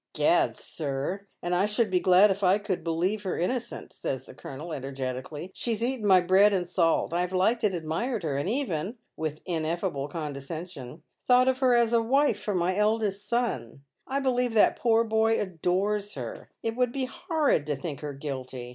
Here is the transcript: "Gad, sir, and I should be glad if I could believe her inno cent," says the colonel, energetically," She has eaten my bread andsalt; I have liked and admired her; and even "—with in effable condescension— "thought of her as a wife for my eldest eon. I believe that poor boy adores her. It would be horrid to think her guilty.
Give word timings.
"Gad, 0.13 0.55
sir, 0.55 1.27
and 1.43 1.53
I 1.53 1.67
should 1.67 1.91
be 1.91 1.99
glad 1.99 2.31
if 2.31 2.43
I 2.43 2.57
could 2.57 2.83
believe 2.83 3.21
her 3.21 3.37
inno 3.37 3.61
cent," 3.61 3.93
says 3.93 4.23
the 4.23 4.33
colonel, 4.33 4.73
energetically," 4.73 5.51
She 5.53 5.73
has 5.73 5.83
eaten 5.83 6.07
my 6.07 6.21
bread 6.21 6.53
andsalt; 6.53 7.13
I 7.13 7.21
have 7.21 7.33
liked 7.33 7.63
and 7.63 7.75
admired 7.75 8.23
her; 8.23 8.35
and 8.35 8.49
even 8.49 8.97
"—with 9.25 9.41
in 9.45 9.61
effable 9.61 10.09
condescension— 10.09 11.03
"thought 11.27 11.47
of 11.47 11.59
her 11.59 11.75
as 11.75 11.93
a 11.93 12.01
wife 12.01 12.39
for 12.41 12.55
my 12.55 12.75
eldest 12.75 13.31
eon. 13.31 13.83
I 14.07 14.19
believe 14.19 14.55
that 14.55 14.75
poor 14.75 15.03
boy 15.03 15.39
adores 15.39 16.15
her. 16.15 16.49
It 16.63 16.75
would 16.75 16.91
be 16.91 17.05
horrid 17.05 17.67
to 17.67 17.75
think 17.75 17.99
her 17.99 18.13
guilty. 18.13 18.69